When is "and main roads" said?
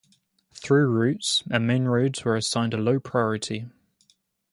1.51-2.25